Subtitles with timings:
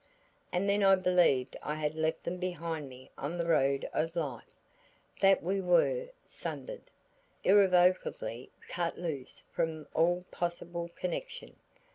[0.51, 4.57] And then I believed I had left them behind me on the road of life;
[5.19, 6.89] that we were sundered,
[7.43, 11.55] irrevocably cut loose from all possible connection.